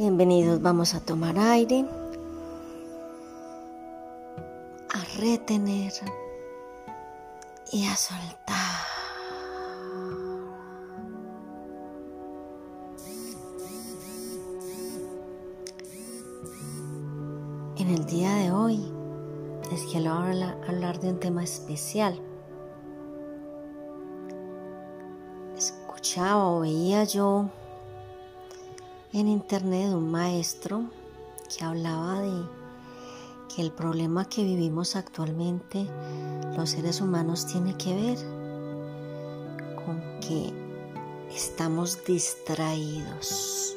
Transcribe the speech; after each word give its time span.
Bienvenidos, 0.00 0.62
vamos 0.62 0.94
a 0.94 1.00
tomar 1.00 1.38
aire, 1.38 1.84
a 4.94 5.20
retener 5.20 5.92
y 7.70 7.84
a 7.84 7.94
soltar. 7.94 8.80
En 17.76 17.90
el 17.90 18.06
día 18.06 18.34
de 18.36 18.52
hoy 18.52 18.90
les 19.70 19.82
quiero 19.92 20.12
hablar 20.12 20.98
de 21.00 21.10
un 21.10 21.20
tema 21.20 21.44
especial. 21.44 22.18
Escuchaba 25.58 26.46
o 26.46 26.60
veía 26.60 27.04
yo 27.04 27.50
en 29.12 29.28
internet 29.28 29.92
un 29.92 30.10
maestro 30.10 30.84
que 31.48 31.64
hablaba 31.64 32.20
de 32.20 32.42
que 33.54 33.62
el 33.62 33.72
problema 33.72 34.28
que 34.28 34.44
vivimos 34.44 34.94
actualmente 34.94 35.86
los 36.56 36.70
seres 36.70 37.00
humanos 37.00 37.46
tiene 37.46 37.76
que 37.76 37.94
ver 37.94 38.18
con 39.84 40.00
que 40.20 40.52
estamos 41.34 42.04
distraídos. 42.04 43.76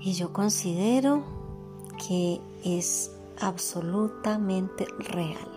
Y 0.00 0.14
yo 0.14 0.32
considero 0.32 1.22
que 2.08 2.40
es 2.64 3.12
absolutamente 3.40 4.86
real. 4.98 5.48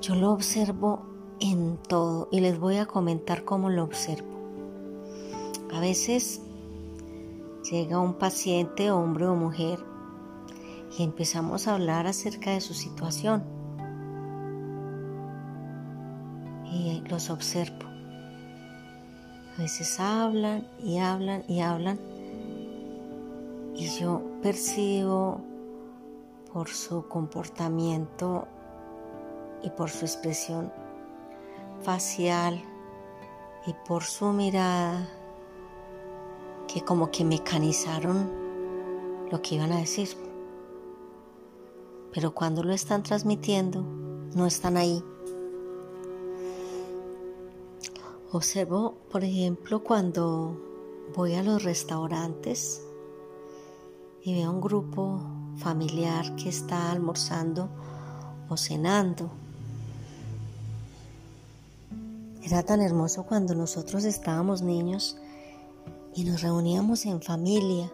Yo 0.00 0.14
lo 0.14 0.30
observo 0.30 1.15
en 1.40 1.78
todo 1.88 2.28
y 2.30 2.40
les 2.40 2.58
voy 2.58 2.76
a 2.76 2.86
comentar 2.86 3.44
cómo 3.44 3.70
lo 3.70 3.84
observo. 3.84 4.36
A 5.74 5.80
veces 5.80 6.40
llega 7.70 7.98
un 7.98 8.14
paciente, 8.14 8.90
hombre 8.90 9.26
o 9.26 9.34
mujer, 9.34 9.78
y 10.96 11.02
empezamos 11.02 11.68
a 11.68 11.74
hablar 11.74 12.06
acerca 12.06 12.52
de 12.52 12.60
su 12.60 12.72
situación. 12.72 13.42
Y 16.72 17.02
los 17.08 17.30
observo. 17.30 17.86
A 19.56 19.62
veces 19.62 19.98
hablan 20.00 20.66
y 20.82 20.98
hablan 20.98 21.44
y 21.48 21.60
hablan. 21.60 21.98
Y 23.74 23.88
yo 23.98 24.22
percibo 24.42 25.40
por 26.52 26.68
su 26.68 27.06
comportamiento 27.08 28.46
y 29.62 29.70
por 29.70 29.90
su 29.90 30.04
expresión 30.06 30.72
facial 31.82 32.62
y 33.66 33.74
por 33.86 34.04
su 34.04 34.26
mirada 34.26 35.08
que 36.68 36.82
como 36.82 37.10
que 37.10 37.24
mecanizaron 37.24 38.30
lo 39.30 39.42
que 39.42 39.56
iban 39.56 39.72
a 39.72 39.78
decir. 39.78 40.08
Pero 42.12 42.34
cuando 42.34 42.62
lo 42.62 42.72
están 42.72 43.02
transmitiendo, 43.02 43.82
no 44.34 44.46
están 44.46 44.76
ahí. 44.76 45.02
Observo, 48.32 48.96
por 49.10 49.24
ejemplo, 49.24 49.82
cuando 49.82 50.60
voy 51.14 51.34
a 51.34 51.42
los 51.42 51.62
restaurantes 51.62 52.82
y 54.22 54.34
veo 54.34 54.50
un 54.50 54.60
grupo 54.60 55.20
familiar 55.56 56.34
que 56.36 56.48
está 56.48 56.90
almorzando 56.90 57.68
o 58.48 58.56
cenando 58.56 59.30
era 62.46 62.62
tan 62.62 62.80
hermoso 62.80 63.24
cuando 63.24 63.56
nosotros 63.56 64.04
estábamos 64.04 64.62
niños 64.62 65.16
y 66.14 66.22
nos 66.22 66.42
reuníamos 66.42 67.04
en 67.04 67.20
familia. 67.20 67.92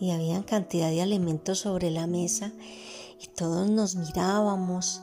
Y 0.00 0.12
había 0.12 0.42
cantidad 0.46 0.88
de 0.88 1.02
alimentos 1.02 1.58
sobre 1.58 1.90
la 1.90 2.06
mesa 2.06 2.50
y 3.22 3.26
todos 3.36 3.68
nos 3.68 3.94
mirábamos, 3.96 5.02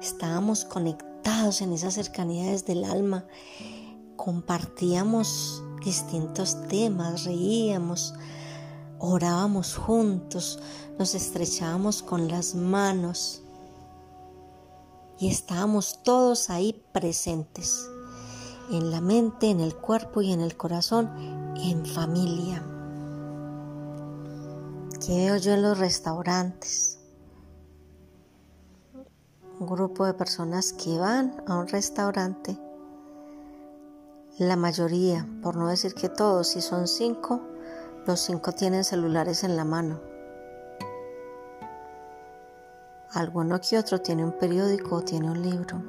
estábamos 0.00 0.64
conectados 0.64 1.60
en 1.60 1.72
esas 1.72 1.94
cercanías 1.94 2.64
del 2.64 2.84
alma, 2.84 3.26
compartíamos 4.14 5.60
distintos 5.84 6.68
temas, 6.68 7.24
reíamos, 7.24 8.14
orábamos 9.00 9.74
juntos, 9.74 10.60
nos 11.00 11.16
estrechábamos 11.16 12.04
con 12.04 12.28
las 12.28 12.54
manos 12.54 13.43
y 15.18 15.28
estábamos 15.28 16.02
todos 16.02 16.50
ahí 16.50 16.84
presentes, 16.92 17.88
en 18.70 18.90
la 18.90 19.00
mente, 19.00 19.50
en 19.50 19.60
el 19.60 19.74
cuerpo 19.74 20.22
y 20.22 20.32
en 20.32 20.40
el 20.40 20.56
corazón, 20.56 21.10
en 21.56 21.84
familia. 21.86 22.62
¿Qué 25.04 25.26
veo 25.26 25.36
yo 25.36 25.52
en 25.52 25.62
los 25.62 25.78
restaurantes? 25.78 26.98
Un 29.60 29.66
grupo 29.66 30.04
de 30.04 30.14
personas 30.14 30.72
que 30.72 30.98
van 30.98 31.42
a 31.46 31.56
un 31.56 31.68
restaurante, 31.68 32.58
la 34.38 34.56
mayoría, 34.56 35.28
por 35.42 35.56
no 35.56 35.68
decir 35.68 35.94
que 35.94 36.08
todos, 36.08 36.48
si 36.48 36.60
son 36.60 36.88
cinco, 36.88 37.40
los 38.06 38.20
cinco 38.20 38.52
tienen 38.52 38.82
celulares 38.82 39.44
en 39.44 39.56
la 39.56 39.64
mano 39.64 40.13
Alguno 43.14 43.60
que 43.60 43.78
otro 43.78 44.00
tiene 44.00 44.24
un 44.24 44.32
periódico 44.32 44.96
o 44.96 45.02
tiene 45.02 45.30
un 45.30 45.40
libro. 45.40 45.80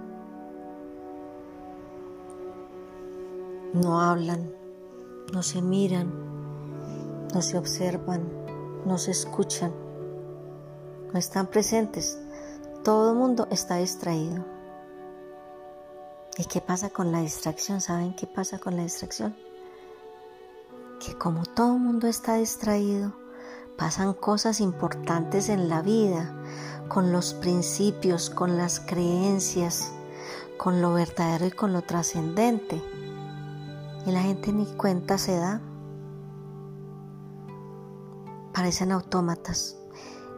No 3.74 4.00
hablan, 4.00 4.54
no 5.34 5.42
se 5.42 5.60
miran, 5.60 6.14
no 7.34 7.42
se 7.42 7.58
observan, 7.58 8.30
no 8.86 9.00
se 9.00 9.10
escuchan, 9.10 9.74
no 11.12 11.18
están 11.18 11.48
presentes. 11.48 12.20
Todo 12.84 13.14
el 13.14 13.18
mundo 13.18 13.48
está 13.50 13.78
distraído. 13.78 14.46
¿Y 16.38 16.46
qué 16.46 16.62
pasa 16.62 16.92
con 16.92 17.12
la 17.12 17.22
distracción? 17.22 17.82
¿Saben 17.82 18.16
qué 18.16 18.28
pasa 18.28 18.60
con 18.60 18.76
la 18.76 18.84
distracción? 18.84 19.36
Que 21.04 21.18
como 21.18 21.44
todo 21.44 21.74
el 21.74 21.80
mundo 21.80 22.08
está 22.08 22.36
distraído, 22.36 23.14
pasan 23.78 24.14
cosas 24.14 24.60
importantes 24.60 25.50
en 25.50 25.70
la 25.70 25.82
vida, 25.82 26.34
con 26.88 27.12
los 27.12 27.34
principios, 27.34 28.30
con 28.30 28.58
las 28.58 28.80
creencias, 28.80 29.92
con 30.58 30.82
lo 30.82 30.94
verdadero 30.94 31.48
y 31.48 31.52
con 31.52 31.74
lo 31.74 31.82
trascendente. 31.82 32.82
Y 34.06 34.12
la 34.12 34.22
gente 34.22 34.54
ni 34.54 34.66
cuenta 34.66 35.18
se 35.18 35.38
da. 35.38 35.62
Parecen 38.54 38.92
autómatas. 38.92 39.78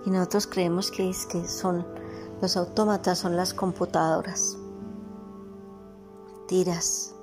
Y 0.06 0.10
nosotros 0.10 0.48
creemos 0.48 0.90
que, 0.90 1.10
es 1.10 1.26
que 1.26 1.48
son 1.48 1.86
los 2.42 2.56
autómatas, 2.56 3.20
son 3.20 3.36
las 3.36 3.54
computadoras. 3.54 4.58
Tiras. 6.48 7.14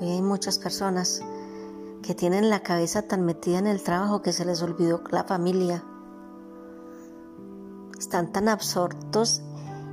Hoy 0.00 0.10
hay 0.10 0.22
muchas 0.22 0.58
personas 0.58 1.22
que 2.02 2.14
tienen 2.14 2.50
la 2.50 2.60
cabeza 2.60 3.02
tan 3.02 3.24
metida 3.24 3.58
en 3.58 3.66
el 3.66 3.82
trabajo 3.82 4.20
que 4.20 4.32
se 4.32 4.44
les 4.44 4.60
olvidó 4.60 5.02
la 5.10 5.24
familia 5.24 5.84
están 8.04 8.32
tan 8.32 8.48
absortos 8.48 9.40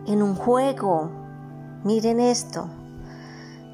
en 0.06 0.22
un 0.22 0.36
juego. 0.36 1.10
Miren 1.86 2.20
esto. 2.20 2.68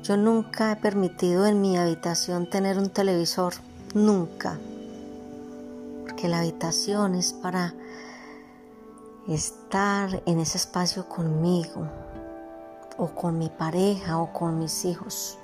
Yo 0.03 0.15
nunca 0.15 0.71
he 0.71 0.75
permitido 0.75 1.47
en 1.47 1.59
mi 1.59 1.75
habitación 1.75 2.47
tener 2.47 2.77
un 2.77 2.91
televisor. 2.91 3.53
Nunca. 3.95 4.59
Porque 6.03 6.27
la 6.27 6.39
habitación 6.39 7.15
es 7.15 7.33
para 7.33 7.73
estar 9.27 10.21
en 10.27 10.39
ese 10.39 10.59
espacio 10.59 11.09
conmigo. 11.09 11.87
O 12.97 13.07
con 13.07 13.39
mi 13.39 13.49
pareja 13.49 14.19
o 14.19 14.31
con 14.33 14.59
mis 14.59 14.85
hijos. 14.85 15.39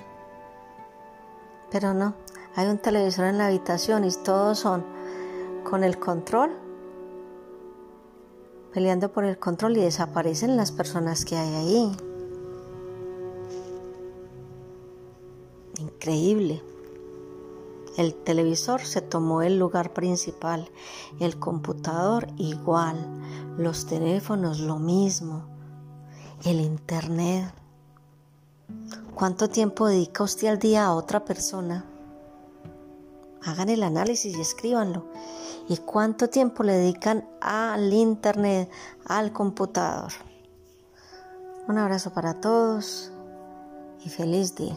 Pero 1.72 1.94
no. 1.94 2.14
Hay 2.54 2.68
un 2.68 2.78
televisor 2.78 3.24
en 3.24 3.38
la 3.38 3.46
habitación 3.46 4.04
y 4.04 4.12
todos 4.12 4.60
son 4.60 4.84
con 5.64 5.82
el 5.82 5.98
control 5.98 6.63
peleando 8.74 9.12
por 9.12 9.24
el 9.24 9.38
control 9.38 9.76
y 9.76 9.82
desaparecen 9.82 10.56
las 10.56 10.72
personas 10.72 11.24
que 11.24 11.36
hay 11.36 11.54
ahí. 11.54 11.96
Increíble. 15.78 16.60
El 17.96 18.14
televisor 18.14 18.80
se 18.80 19.00
tomó 19.00 19.42
el 19.42 19.60
lugar 19.60 19.92
principal, 19.92 20.68
el 21.20 21.38
computador 21.38 22.26
igual, 22.36 22.96
los 23.56 23.86
teléfonos 23.86 24.58
lo 24.58 24.80
mismo, 24.80 25.44
el 26.44 26.60
internet. 26.60 27.54
¿Cuánto 29.14 29.48
tiempo 29.48 29.86
dedica 29.86 30.24
usted 30.24 30.48
al 30.48 30.58
día 30.58 30.86
a 30.86 30.94
otra 30.94 31.24
persona? 31.24 31.84
Hagan 33.44 33.68
el 33.68 33.82
análisis 33.82 34.36
y 34.36 34.40
escríbanlo. 34.40 35.06
¿Y 35.68 35.78
cuánto 35.78 36.28
tiempo 36.28 36.62
le 36.62 36.72
dedican 36.72 37.28
al 37.40 37.92
internet, 37.92 38.70
al 39.04 39.32
computador? 39.32 40.12
Un 41.68 41.78
abrazo 41.78 42.12
para 42.12 42.40
todos 42.40 43.12
y 44.04 44.08
feliz 44.08 44.54
día. 44.54 44.76